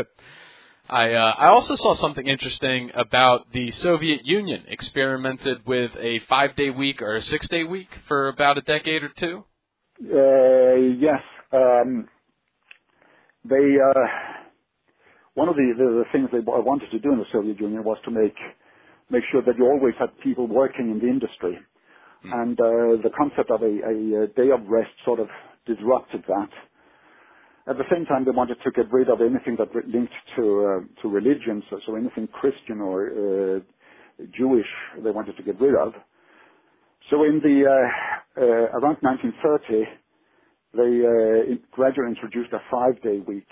[0.89, 6.55] I uh, I also saw something interesting about the Soviet Union experimented with a five
[6.57, 9.45] day week or a six day week for about a decade or two.
[10.03, 11.21] Uh, yes,
[11.53, 12.09] um,
[13.45, 13.77] they.
[15.35, 17.83] One of the, the, the things they wa- wanted to do in the Soviet Union
[17.83, 18.35] was to make
[19.09, 21.57] make sure that you always had people working in the industry,
[22.23, 22.31] Hmm.
[22.31, 23.95] and uh, the concept of a, a,
[24.35, 25.27] day of rest sort of
[25.67, 26.49] disrupted that.
[27.67, 31.01] At the same time, they wanted to get rid of anything that linked to uh,
[31.03, 33.59] to religion, so, so anything Christian or uh,
[34.37, 34.67] Jewish,
[35.03, 35.93] they wanted to get rid of.
[37.09, 39.85] So in the uh, uh, around 1930,
[40.73, 43.49] they uh, gradually introduced a five-day week,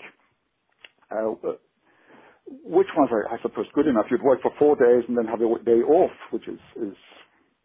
[1.10, 1.34] uh,
[2.50, 4.06] which was, I I suppose, good enough.
[4.10, 6.96] You'd work for four days and then have a day off, which is, is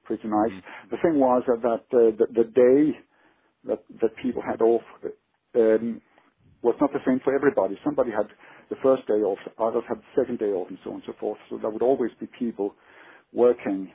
[0.05, 0.53] pretty nice.
[0.91, 2.99] The thing was that, that uh, the, the day
[3.65, 4.83] that, that people had off
[5.55, 6.01] um,
[6.63, 7.77] was not the same for everybody.
[7.85, 8.27] Somebody had
[8.69, 11.13] the first day off, others had the second day off, and so on and so
[11.19, 11.39] forth.
[11.49, 12.75] So there would always be people
[13.33, 13.91] working.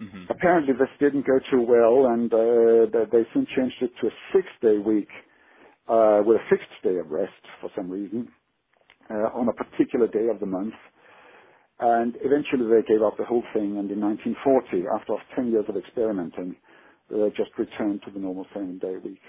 [0.00, 0.24] Mm-hmm.
[0.30, 4.12] Apparently, this didn't go too well, and uh, they, they soon changed it to a
[4.34, 5.08] six-day week
[5.88, 8.28] uh, with a fixed day of rest for some reason
[9.10, 10.74] on a particular day of the month.
[11.80, 13.78] And eventually, they gave up the whole thing.
[13.78, 16.56] And in 1940, after 10 years of experimenting,
[17.10, 19.20] they just returned to the normal seven-day week.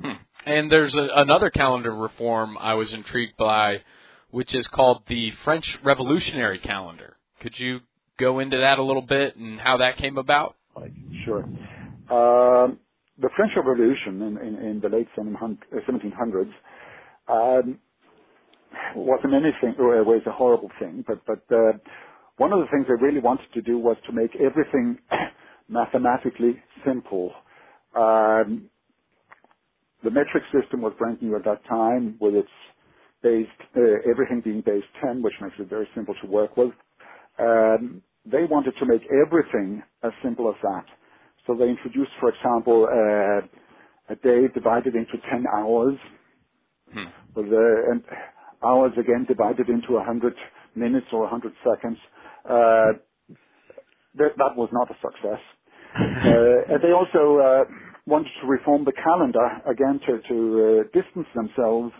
[0.00, 0.12] Hmm.
[0.44, 3.82] And there's a, another calendar reform I was intrigued by,
[4.30, 7.16] which is called the French Revolutionary Calendar.
[7.40, 7.80] Could you
[8.18, 10.54] go into that a little bit and how that came about?
[11.24, 11.44] sure.
[12.10, 12.78] Um,
[13.18, 16.52] the French Revolution in, in, in the late 1700s
[17.28, 17.78] um,
[18.96, 19.74] was in many thing,
[20.06, 21.78] ways a horrible thing, but but uh,
[22.38, 24.98] one of the things they really wanted to do was to make everything
[25.68, 27.32] mathematically simple.
[27.96, 28.70] Um,
[30.04, 32.50] the metric system was brand new at that time, with its
[33.22, 36.72] based uh, everything being base 10, which makes it very simple to work with.
[37.38, 40.86] Um, they wanted to make everything as simple as that.
[41.46, 45.96] So they introduced, for example, uh, a day divided into 10 hours,
[46.92, 47.04] hmm.
[47.36, 48.04] with, uh, and
[48.66, 50.34] hours again divided into 100
[50.76, 51.98] minutes or 100 seconds.
[52.44, 52.92] Uh,
[54.16, 55.42] that, that was not a success.
[56.26, 57.64] uh, and they also uh,
[58.06, 61.92] wanted to reform the calendar again to, to distance themselves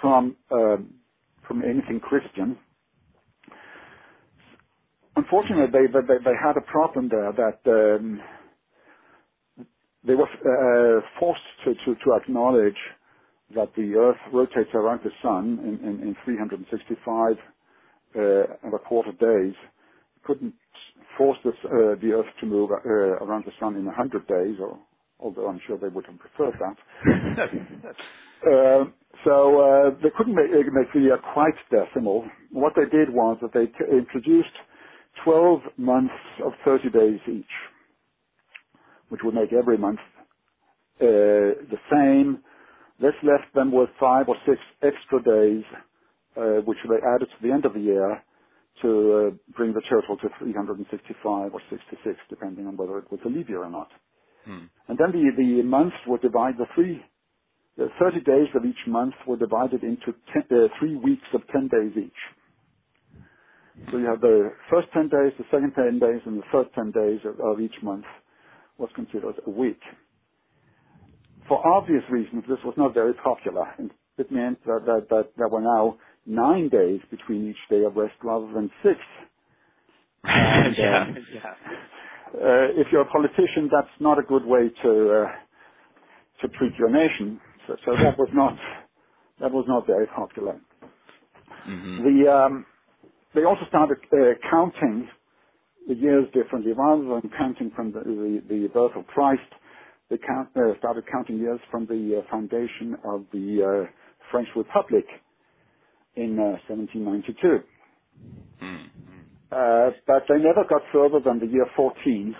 [0.00, 0.94] from um,
[1.48, 2.58] from anything Christian.
[5.16, 8.20] Unfortunately, they, they, they had a problem there that um,
[10.06, 12.78] they were uh, forced to, to, to, acknowledge
[13.56, 17.36] that the Earth rotates around the Sun in, in, in 365
[18.16, 18.20] uh,
[18.64, 19.54] and a quarter days.
[20.24, 20.54] Couldn't
[21.18, 22.76] force this, uh, the Earth to move uh,
[23.24, 24.78] around the Sun in 100 days, or,
[25.20, 26.78] although I'm sure they would have preferred that.
[28.46, 28.84] Uh,
[29.24, 32.24] so uh, they couldn't make, make the year quite decimal.
[32.52, 34.54] What they did was that they introduced
[35.24, 37.54] 12 months of 30 days each
[39.10, 40.00] which would make every month
[41.00, 41.06] uh,
[41.70, 42.42] the same.
[43.00, 45.64] This left them with five or six extra days,
[46.36, 48.22] uh, which they added to the end of the year
[48.82, 53.30] to uh, bring the total to 365 or 66, depending on whether it was a
[53.30, 53.90] leap year or not.
[54.44, 54.66] Hmm.
[54.88, 57.00] And then the, the months were divided, the three,
[57.76, 61.68] the 30 days of each month were divided into ten, uh, three weeks of 10
[61.68, 62.20] days each.
[63.90, 66.92] So you have the first 10 days, the second 10 days, and the third 10
[66.92, 68.06] days of, of each month
[68.78, 69.80] was considered a week.
[71.48, 73.64] For obvious reasons, this was not very popular.
[73.78, 77.96] And it meant that, that, that there were now nine days between each day of
[77.96, 78.98] rest rather than six.
[80.24, 81.50] And, yeah, uh, yeah.
[82.34, 85.26] Uh, if you're a politician, that's not a good way to uh,
[86.40, 87.40] to treat your nation.
[87.66, 88.56] So, so that was not
[89.40, 90.60] that was not very popular.
[91.68, 92.04] Mm-hmm.
[92.04, 92.66] The um,
[93.34, 95.08] they also started uh, counting
[95.88, 96.72] the years differently.
[96.72, 99.42] Rather than counting from the, the, the birth of Christ,
[100.12, 103.90] they count, uh, started counting years from the uh, foundation of the uh,
[104.30, 105.06] French Republic
[106.16, 107.48] in 1792.
[107.48, 108.82] Uh, mm-hmm.
[109.50, 112.36] Uh, but they never got further than the year 14,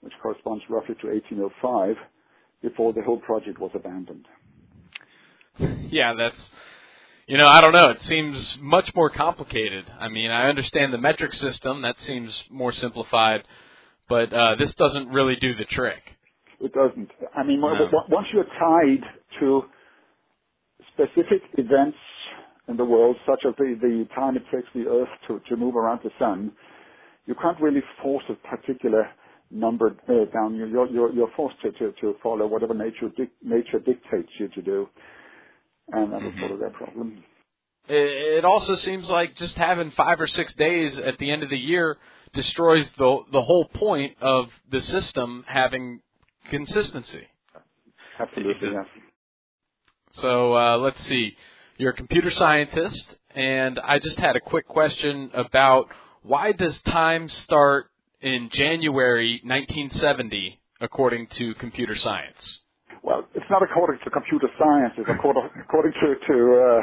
[0.00, 1.96] which corresponds roughly to 1805,
[2.62, 4.26] before the whole project was abandoned.
[5.90, 6.50] Yeah, that's
[7.26, 7.90] you know, I don't know.
[7.90, 9.90] It seems much more complicated.
[9.98, 11.82] I mean, I understand the metric system.
[11.82, 13.46] That seems more simplified.
[14.08, 16.13] But uh, this doesn't really do the trick.
[16.60, 17.10] It doesn't.
[17.36, 17.74] I mean, no.
[18.08, 19.04] once you're tied
[19.40, 19.62] to
[20.92, 21.98] specific events
[22.68, 25.76] in the world, such as the, the time it takes the Earth to, to move
[25.76, 26.52] around the Sun,
[27.26, 29.08] you can't really force a particular
[29.50, 30.54] number uh, down.
[30.54, 33.10] You're, you're, you're forced to, to, to follow whatever nature,
[33.42, 34.88] nature dictates you to do
[35.92, 36.40] and that was mm-hmm.
[36.40, 37.22] sort of their problem.
[37.86, 41.58] It also seems like just having five or six days at the end of the
[41.58, 41.98] year
[42.32, 46.00] destroys the the whole point of the system having
[46.44, 47.26] consistency.
[48.18, 48.86] Absolutely, yes.
[50.12, 51.36] So uh, let's see.
[51.76, 55.88] You're a computer scientist, and I just had a quick question about
[56.22, 57.86] why does time start
[58.20, 62.60] in January 1970 according to computer science?
[63.04, 66.80] well, it's not according to computer science, it's according, according to, to uh,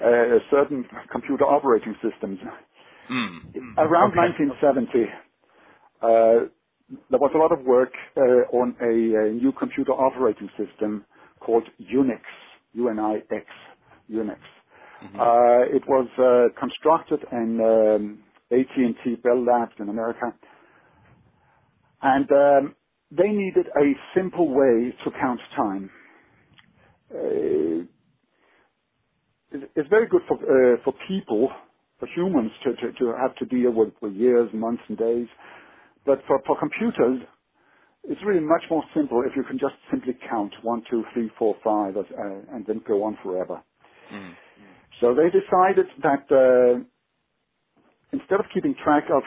[0.00, 2.38] uh, certain computer operating systems.
[3.12, 3.76] Mm.
[3.76, 4.32] Around okay.
[4.40, 5.04] 1970,
[6.00, 6.48] uh,
[7.10, 11.04] there was a lot of work uh, on a, a, new computer operating system
[11.40, 12.20] called Unix,
[12.74, 13.46] U-N-I-X,
[14.10, 14.38] Unix.
[15.02, 15.20] Mm-hmm.
[15.20, 18.18] Uh, it was uh, constructed in um,
[18.52, 20.34] AT&T Bell Labs in America.
[22.02, 22.74] And um,
[23.10, 25.90] they needed a simple way to count time.
[27.12, 27.84] Uh,
[29.52, 31.50] it's very good for uh, for people,
[31.98, 35.26] for humans to, to, to have to deal with, with years, months, and days.
[36.10, 37.22] But for, for computers,
[38.04, 41.54] it's really much more simple if you can just simply count one, two, three, four,
[41.62, 42.02] five, uh,
[42.56, 43.62] and then go on forever.
[44.12, 44.36] Mm.
[45.00, 46.82] So they decided that uh,
[48.12, 49.22] instead of keeping track of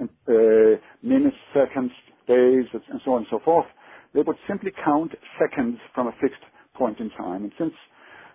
[0.00, 1.92] uh, minutes, seconds,
[2.28, 3.66] days, and so on and so forth,
[4.14, 6.42] they would simply count seconds from a fixed
[6.76, 7.44] point in time.
[7.44, 7.74] And since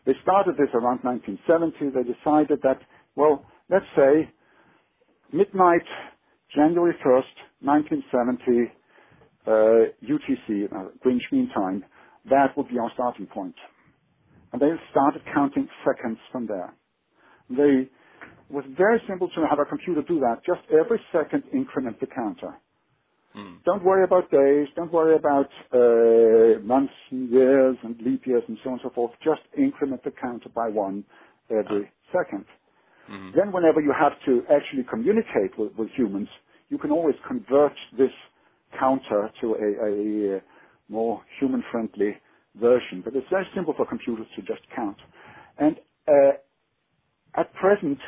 [0.06, 2.82] they started this around 1970, they decided that,
[3.16, 4.32] well, let's say
[5.34, 5.88] midnight,
[6.56, 8.74] January 1st, 1970,
[9.48, 9.52] uh,
[10.04, 11.86] UTC, uh, Greenwich Mean Time,
[12.30, 13.56] that would be our starting point.
[14.54, 16.76] And they started counting seconds from there.
[17.50, 20.42] They, it was very simple to have a computer do that.
[20.46, 22.60] Just every second increment the counter.
[23.34, 23.58] Hmm.
[23.66, 24.68] Don't worry about days.
[24.76, 28.92] Don't worry about uh, months and years and leap years and so on and so
[28.96, 29.12] forth.
[29.24, 31.06] Just increment the counter by one
[31.52, 32.46] every second.
[33.10, 33.36] Mhm.
[33.36, 36.30] Then whenever you have to actually communicate with, with humans,
[36.74, 38.12] you can always convert this
[38.80, 40.42] counter to a, a, uh,
[40.90, 42.14] more human-friendly
[42.58, 43.04] version.
[43.06, 44.98] But it's very simple for computers to just count.
[45.60, 45.78] And
[46.10, 46.34] uh,
[47.42, 48.00] at present,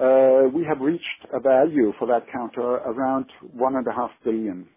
[0.00, 4.68] uh, we have reached a value for that counter around one and a half billion.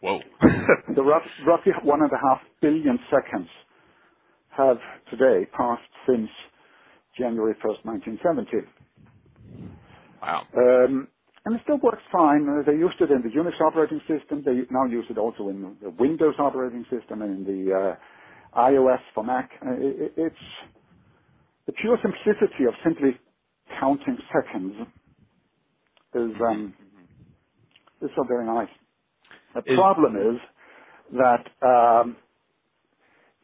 [0.00, 0.20] Whoa.
[0.96, 3.48] The rough, roughly one and a half billion seconds
[4.50, 4.78] have
[5.10, 6.30] today passed since
[7.18, 8.68] January 1st, 1970.
[10.22, 10.48] wow.
[10.56, 11.08] Um,
[11.46, 12.46] and it still works fine.
[12.48, 14.42] Uh, they used it in the Unix operating system.
[14.44, 19.00] They now use it also in the Windows operating system and in the uh, iOS
[19.14, 19.50] for Mac.
[19.64, 20.36] Uh, it, it's
[21.66, 23.18] the pure simplicity of simply
[23.80, 24.74] counting seconds
[26.14, 26.74] is um,
[28.02, 28.70] is so very nice.
[29.54, 30.40] The Is- problem is
[31.18, 32.16] that um,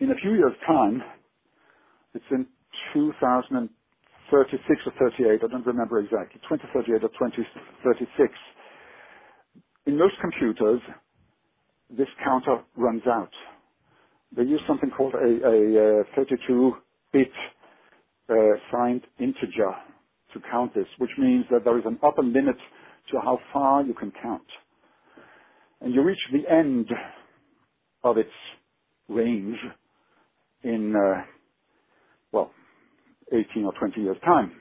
[0.01, 1.03] in a few years' time,
[2.14, 2.49] it's in
[4.30, 8.34] 2036 or 38, I don't remember exactly, 2038 or 2036.
[9.86, 10.80] In most computers,
[11.90, 13.32] this counter runs out.
[14.36, 17.32] They use something called a, a, uh 32-bit
[18.30, 18.34] uh,
[18.72, 19.72] signed integer
[20.34, 22.56] to count this, which means that there is an upper limit
[23.12, 24.46] to how far you can count.
[25.80, 26.88] And you reach the end
[28.04, 28.30] of its
[29.08, 29.56] range
[30.64, 31.22] in, uh,
[33.32, 34.52] 18 or 20 years' time.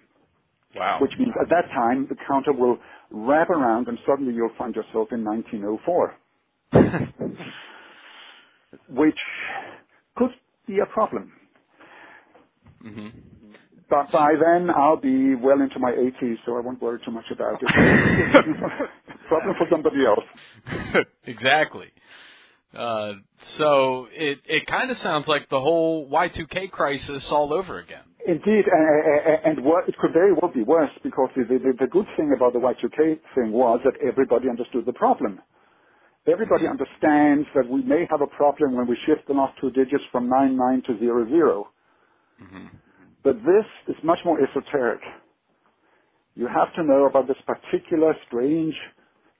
[0.75, 0.99] Wow.
[1.01, 2.77] Which means at that time, the counter will
[3.11, 6.15] wrap around and suddenly you'll find yourself in 1904,
[8.89, 9.17] which
[10.15, 10.31] could
[10.67, 11.31] be a problem.
[12.81, 13.07] hmm
[13.89, 17.25] But by then, I'll be well into my 80s, so I won't worry too much
[17.31, 17.69] about it.
[19.27, 21.05] problem for somebody else.
[21.25, 21.87] exactly.
[22.73, 28.03] Uh, so it it kind of sounds like the whole Y2K crisis all over again.
[28.27, 32.07] Indeed, and, and what, it could very well be worse because the, the, the good
[32.17, 35.41] thing about the Y2K thing was that everybody understood the problem.
[36.27, 40.03] Everybody understands that we may have a problem when we shift the last two digits
[40.11, 41.67] from 99 to 00.
[42.39, 42.67] hmm
[43.23, 45.01] But this is much more esoteric.
[46.35, 48.75] You have to know about this particular strange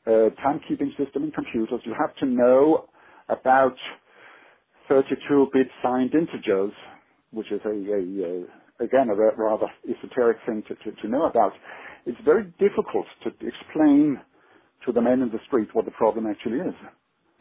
[0.08, 1.82] uh, timekeeping system in computers.
[1.86, 2.90] You have to know
[3.30, 3.76] about
[4.92, 6.74] 32-bit signed integers,
[7.32, 8.02] which is a, a,
[8.46, 11.53] a again a rather esoteric thing to, to, to know about.
[12.05, 14.19] It's very difficult to explain
[14.86, 16.76] to the men in the street what the problem actually is,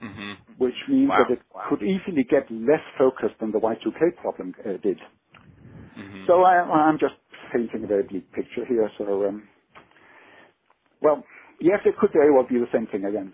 [0.00, 1.26] hmm which means Wow.
[1.28, 4.98] that it could easily get less focused than the Y2K problem uh, did.
[5.94, 7.14] hmm So I, I'm just
[7.52, 8.90] painting a very bleak picture here.
[8.98, 9.48] So, um,
[11.02, 11.24] well,
[11.60, 13.32] yes, it could very well be the same thing again.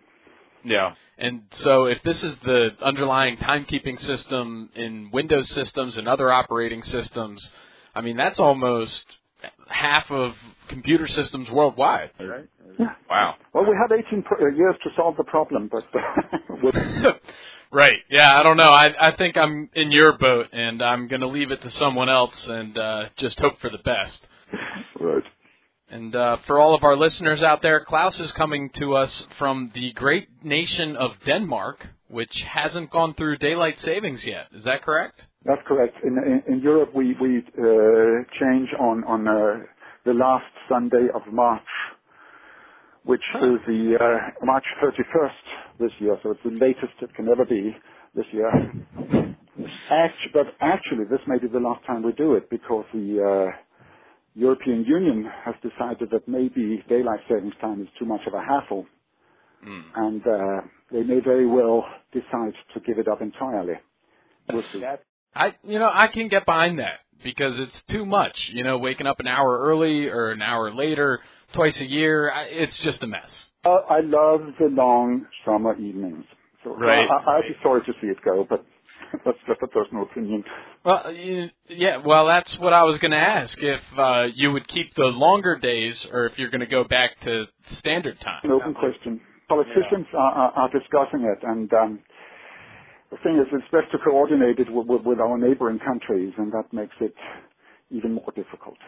[0.64, 0.94] Yeah.
[1.18, 6.82] And so if this is the underlying timekeeping system in Windows systems and other operating
[6.82, 7.54] systems,
[7.94, 9.06] I mean, that's almost
[9.68, 10.34] half of
[10.68, 12.10] computer systems worldwide.
[12.20, 12.48] Right?
[12.78, 12.94] Yeah.
[13.08, 13.34] Wow.
[13.52, 15.84] Well, we have 18 pro- uh, years to solve the problem, but
[16.62, 16.74] with,
[17.72, 17.98] right.
[18.08, 18.64] Yeah, I don't know.
[18.64, 22.08] I I think I'm in your boat and I'm going to leave it to someone
[22.08, 24.28] else and uh just hope for the best.
[25.00, 25.24] right.
[25.92, 29.72] And uh, for all of our listeners out there, Klaus is coming to us from
[29.74, 34.46] the great nation of Denmark, which hasn't gone through daylight savings yet.
[34.52, 35.26] Is that correct?
[35.44, 35.96] That's correct.
[36.04, 36.18] In,
[36.62, 39.64] Europe, we, we uh, change on, on uh,
[40.06, 41.62] the last Sunday of March,
[43.04, 47.46] which is the uh, March 31st this year, so it's the latest it can ever
[47.46, 47.72] be
[48.14, 48.50] this year.
[50.32, 53.56] But actually, this may be the last time we do it because the uh,
[54.34, 58.86] European Union has decided that maybe daylight savings time is too much of a hassle,
[59.64, 59.92] Mm.
[59.94, 63.74] and uh, they may very well decide to give it up entirely.
[64.50, 64.80] We'll see.
[64.80, 65.04] That,
[65.34, 68.50] I, you know, I can get behind that because it's too much.
[68.52, 71.20] You know, waking up an hour early or an hour later,
[71.52, 73.50] twice a year, I- it's just a mess.
[73.64, 76.24] Uh, I love the long summer evenings.
[76.64, 77.08] So Right.
[77.08, 78.64] I, I, I'd be sorry to see it go, but
[79.24, 80.44] that's just a personal opinion.
[80.84, 83.58] Well, you, yeah, well, that's what I was going to ask.
[83.62, 87.20] If uh, you would keep the longer days, or if you're going to go back
[87.20, 88.40] to standard time.
[88.44, 89.20] An open question.
[89.48, 91.98] Politicians are, are, are discussing it, and um,
[93.10, 96.52] the thing is, it's best to coordinate it with, with, with our neighboring countries, and
[96.52, 97.14] that makes it
[97.90, 98.78] even more difficult.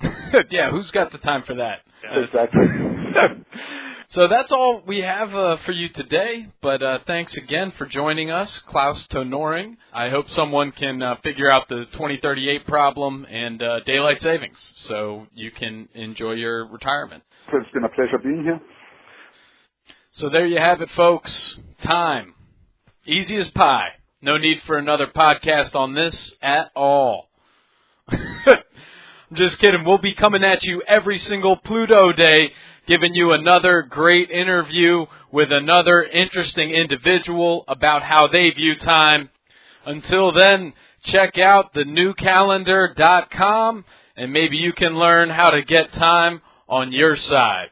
[0.50, 1.80] yeah, who's got the time for that?
[2.02, 2.66] Exactly.
[4.08, 6.46] So that's all we have uh, for you today.
[6.62, 9.76] But uh, thanks again for joining us, Klaus Tøndering.
[9.92, 15.26] I hope someone can uh, figure out the 2038 problem and uh, daylight savings so
[15.34, 17.24] you can enjoy your retirement.
[17.52, 18.60] It's been a pleasure being here.
[20.12, 21.58] So there you have it, folks.
[21.82, 22.35] Time.
[23.06, 23.90] Easy as pie.
[24.20, 27.30] No need for another podcast on this at all.
[28.08, 28.58] I'm
[29.32, 29.84] just kidding.
[29.84, 32.50] We'll be coming at you every single Pluto day,
[32.86, 39.30] giving you another great interview with another interesting individual about how they view time.
[39.84, 40.72] Until then,
[41.04, 43.84] check out thenewcalendar.com
[44.16, 47.70] and maybe you can learn how to get time on your side.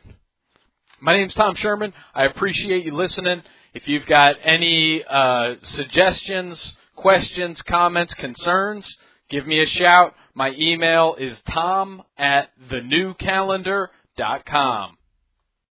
[1.01, 1.93] My name's Tom Sherman.
[2.15, 3.43] I appreciate you listening.
[3.75, 8.97] If you've got any uh, suggestions, questions, comments, concerns,
[9.29, 10.15] give me a shout.
[10.33, 14.97] My email is tom at thenewcalendar.com.